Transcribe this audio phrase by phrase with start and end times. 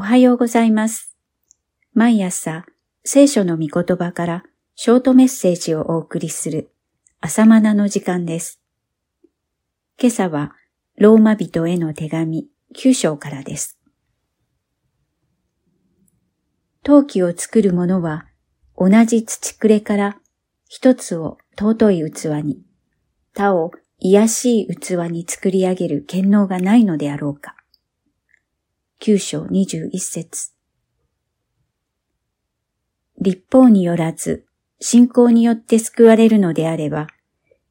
[0.00, 1.14] おはようございます。
[1.92, 2.64] 毎朝、
[3.04, 6.72] 聖書の御言葉からショートメッセージをお送りする
[7.20, 8.62] 朝マナの時間です。
[10.00, 10.54] 今朝は、
[10.96, 13.78] ローマ人への手紙9章からです。
[16.82, 18.24] 陶器を作る者は、
[18.78, 20.16] 同じ土くれから
[20.66, 22.62] 一つを尊い器に、
[23.34, 27.54] 他を癒しい器に作り上げる権能がないのであろうか。
[29.02, 30.50] 九章二十一節
[33.18, 34.44] 立法によらず、
[34.78, 37.06] 信仰によって救われるのであれば、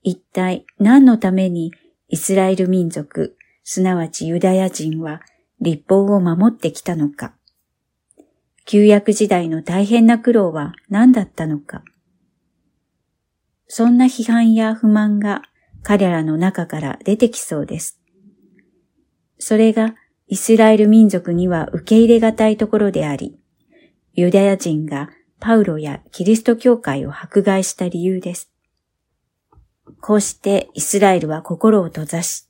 [0.01, 1.71] 一体何のために
[2.07, 5.21] イスラエル民族、すなわちユダヤ人は
[5.61, 7.35] 立法を守ってきたのか。
[8.65, 11.83] 旧約時代の大変な苦労は何だったのか。
[13.67, 15.43] そんな批判や不満が
[15.83, 18.01] 彼らの中から出てきそうです。
[19.37, 19.93] それが
[20.31, 23.39] イスラエル民族には受け入れがたいところであり、
[24.13, 28.51] ユダヤ人がパウロやキリスト教会を迫害した理由です。
[30.01, 32.45] こうしてイスラエルは心を閉ざし、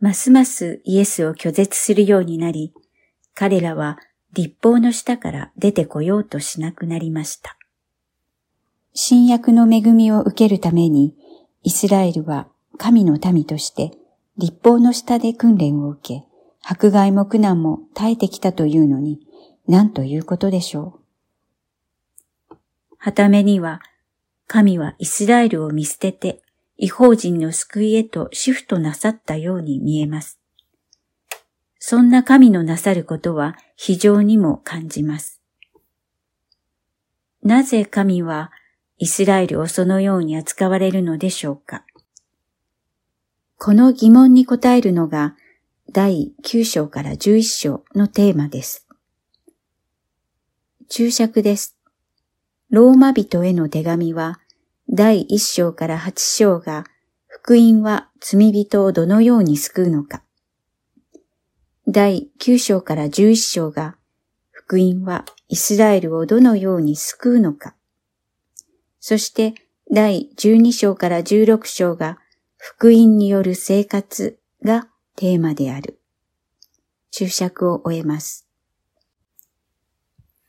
[0.00, 2.72] ますますイエスを拒絶するようになり、
[3.34, 3.98] 彼らは
[4.32, 7.58] 立法の下から出てこようとしなくなりました。
[8.94, 11.14] 新約の恵みを受けるために、
[11.62, 13.92] イスラエルは神の民として
[14.38, 16.31] 立法の下で訓練を受け、
[16.62, 19.20] 迫害も苦難も耐えてきたというのに、
[19.68, 21.00] 何ということでしょ
[22.50, 22.56] う。
[22.96, 23.82] はためには、
[24.46, 26.42] 神はイスラエルを見捨てて、
[26.76, 30.38] 違法人の救いへとシフトなさったように見えます。
[31.78, 35.40] そんな神のなさることは非常にも感じます。
[37.42, 38.52] なぜ神は
[38.98, 41.84] イスラエルをそのように扱われるのでしょうか
[43.58, 45.34] この疑問に答えるのが
[45.94, 48.88] 第9章から11章のテーマです。
[50.88, 51.76] 注釈です。
[52.70, 54.40] ローマ人への手紙は
[54.88, 56.84] 第1章から8章が
[57.26, 60.22] 福音は罪人をどのように救うのか。
[61.86, 63.96] 第9章から11章が
[64.50, 67.74] 福音はイスラエルをどのように救うのか。
[68.98, 69.52] そして
[69.90, 72.18] 第12章から16章が
[72.56, 76.00] 福音による生活がテーマである。
[77.10, 78.46] 注釈を終えます。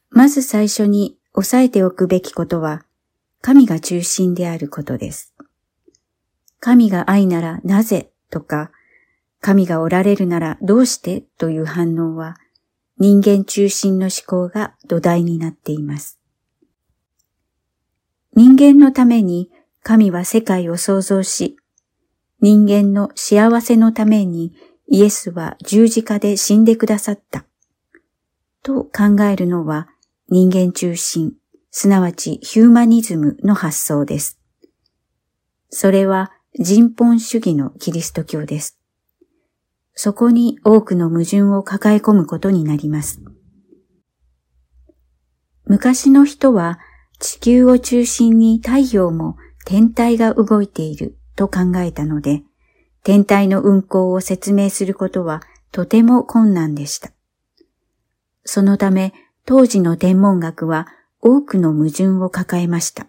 [0.09, 2.85] まず最初に押さえておくべきことは、
[3.41, 5.33] 神が中心であることです。
[6.59, 8.11] 神が愛ならなぜ？
[8.29, 8.71] とか、
[9.41, 11.21] 神がおられるならどうして？
[11.37, 12.37] という反応は、
[12.97, 16.19] 人間中心の思考が土台になっています。
[18.35, 19.51] 人間のために
[19.81, 21.57] 神は世界を創造し、
[22.43, 24.51] 人間の幸せのために
[24.89, 27.45] イエスは十字架で死んでくださった。
[28.63, 29.87] と考えるのは
[30.27, 31.35] 人間中心、
[31.71, 34.41] すなわちヒューマニズムの発想です。
[35.69, 38.77] それは人本主義のキリスト教です。
[39.93, 43.21] そこに多くの矛盾を抱え込むことになります。
[45.63, 46.77] 昔の人は
[47.19, 52.43] 地球を中心に太陽も天体が動いていると考えたので、
[53.03, 57.11] 天体の運行を説明することはとても困難でした。
[58.45, 59.13] そのため
[59.45, 60.87] 当時の天文学は
[61.21, 63.07] 多くの矛盾を抱えました。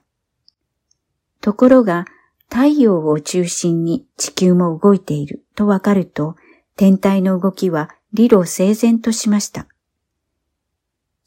[1.40, 2.06] ところが
[2.50, 6.36] 太陽を中心に地球も動いているとわかると
[6.76, 9.66] 天体の動きは理路整然としました。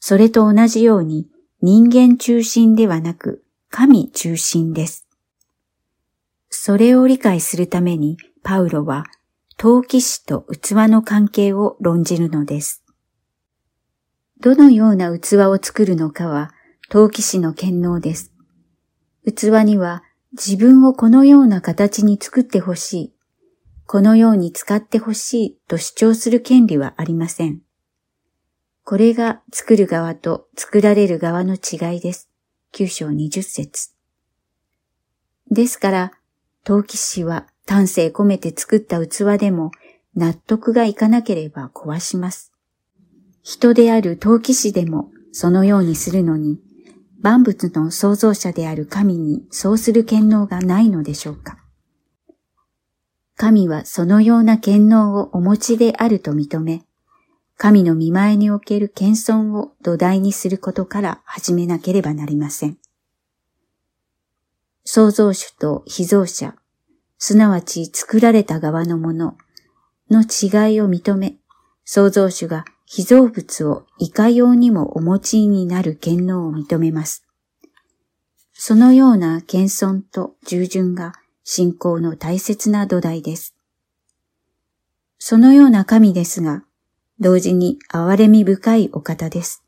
[0.00, 1.28] それと同じように
[1.60, 5.07] 人間中心ではなく神中心です。
[6.50, 9.04] それを理解するためにパウロは
[9.56, 12.84] 陶器師と器の関係を論じるのです。
[14.40, 16.52] どのような器を作るのかは
[16.90, 18.32] 陶器師の権能です。
[19.26, 23.14] 器には自分をこのような形に作ってほしい、
[23.86, 27.62] このように使ってほしいと主張する権利はありません。
[28.84, 32.30] これが作る側と作られる側の違いです。
[32.72, 33.90] 九章二十節。
[35.50, 36.12] ですから、
[36.68, 39.70] 陶器師は丹精込めて作った器でも
[40.14, 42.52] 納得がいかなければ壊します。
[43.42, 46.60] 人である陶器師でもそのようにするのに、
[47.22, 51.56] 万物の創造者である神にそうする権能がないのでしょうか。
[53.34, 56.82] 神はそのような権能をお持ちであると認め、
[57.56, 62.76] 神の見前における謙遜を土台にすることから始めなければなりません。
[64.90, 66.54] 創造主と被造者、
[67.18, 69.36] すなわち作られた側のもの
[70.10, 71.36] の違いを認め、
[71.84, 77.26] 創造主が被造物をいかようにもお持ちになる権能を認めます。
[78.54, 81.12] そのような謙遜と従順が
[81.44, 83.54] 信仰の大切な土台です。
[85.18, 86.64] そのような神ですが、
[87.20, 89.64] 同時に憐れみ深いお方です。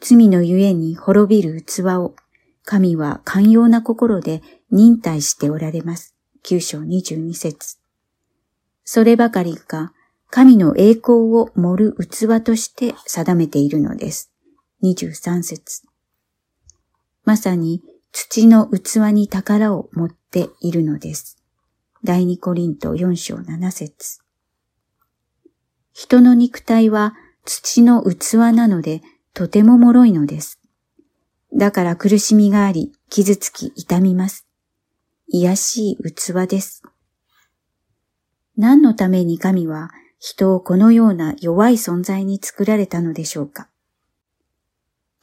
[0.00, 2.16] 罪のゆえに滅びる器を
[2.64, 6.14] 神は寛容な心で忍耐しておられます。
[6.42, 7.78] 九章二十二節。
[8.84, 9.92] そればかりか、
[10.30, 14.32] 神の栄光を盛る器として定めているのです。
[14.80, 15.82] 二十三節。
[17.24, 21.36] まさに土の器に宝を持っているのです。
[22.02, 24.20] 第二コリント四章七節。
[25.92, 27.14] 人の肉体は
[27.44, 29.02] 土の器なので
[29.34, 30.59] とても脆いのです。
[31.54, 34.46] だから苦しみがあり、傷つき痛みます。
[35.28, 36.82] 癒しい器です。
[38.56, 43.68] 何のために神は人をこのような弱い存在に作られたのでしょうか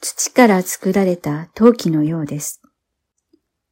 [0.00, 2.60] 土から作られた陶器のようです。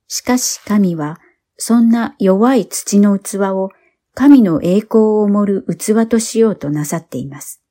[0.08, 1.18] しかし神は
[1.56, 3.70] そんな弱い土の器を
[4.14, 7.62] 神の栄光を盛る器としようとなさっています。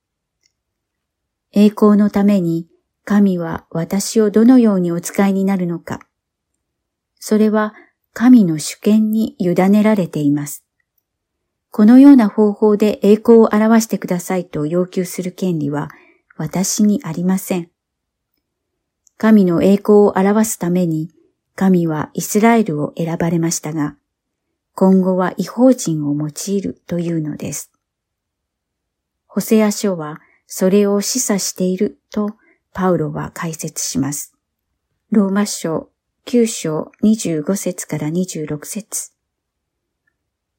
[1.54, 2.68] 栄光のために
[3.06, 6.00] 神は私をどのようにお使いになるのか。
[7.20, 7.76] それは
[8.14, 10.66] 神の主権に委ねられています。
[11.70, 15.90] このような方法で栄光を表してくださいと要求する権利は
[16.36, 17.70] 私にありません。
[19.18, 21.10] 神の栄光を表すために
[21.56, 23.96] 神はイスラエルを選ばれましたが、
[24.74, 27.72] 今後は違法人を用いるというのです。
[29.28, 32.36] ホセア書はそれを示唆していると
[32.76, 34.36] パウロは解説します。
[35.10, 35.90] ローマ書
[36.26, 39.12] 9章25節から26節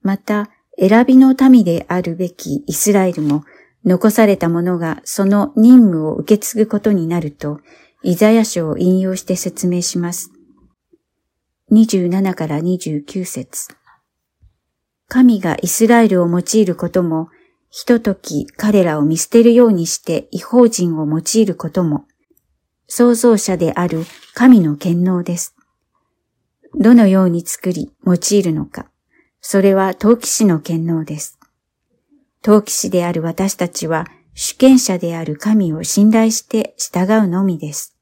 [0.00, 0.48] また、
[0.78, 3.44] 選びの民であるべきイスラエルも
[3.84, 7.60] 残された者がその任務を受け継ぐことになると、
[8.02, 10.30] イザヤ書を引用して説明します。
[11.70, 13.68] 27から29節
[15.06, 17.28] 神がイスラエルを用いることも、
[17.78, 22.06] ひととき彼らを見捨てるようにして違法人を用いることも、
[22.88, 25.54] 創造者である神の権能です。
[26.74, 28.86] どのように作り用いるのか、
[29.42, 31.38] それは陶器師の権能です。
[32.40, 37.94] 陶器師である私たちは主権者である神を信頼して従うのみです。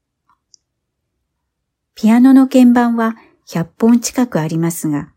[1.95, 3.17] ピアノの鍵盤は
[3.49, 5.11] 100本近くありますが、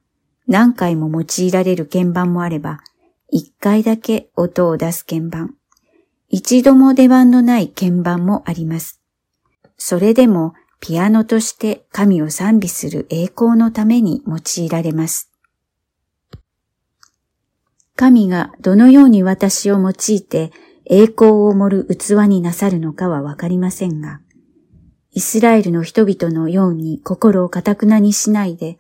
[0.49, 2.81] 何回も用いられる鍵盤もあれば、
[3.31, 5.55] 一回だけ音を出す鍵盤、
[6.29, 9.01] 一度も出番のない鍵盤もあります。
[9.77, 15.31] それでもピアノとして神を賛美する栄光のために用いられます。
[17.97, 20.53] 神がどのように私を用いて
[20.85, 24.21] 栄光を盛る器になさるのかはわかりませんが、
[25.11, 28.79] イスラエルの人々のように心をかたくなにしないで、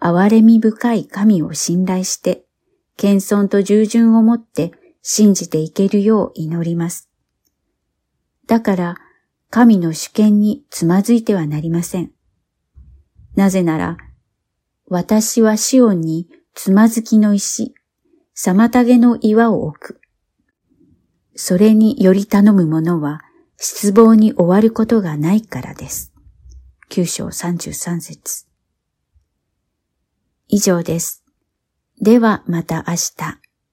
[0.00, 2.44] 憐れみ深い神を信頼して、
[3.02, 4.70] 謙遜と従順をもって
[5.02, 7.10] 信じていけるよう祈ります。
[8.46, 8.96] だから、
[9.50, 12.12] 神の主権につまずいてはなりません。
[13.34, 13.96] なぜなら、
[14.86, 17.74] 私はシオンにつまずきの石、
[18.36, 20.00] 妨げの岩を置く。
[21.34, 23.20] それにより頼む者は
[23.56, 26.12] 失望に終わることがないからです。
[26.88, 28.46] 九章三十三節
[30.46, 31.21] 以上です。
[32.00, 33.41] ではまた明日。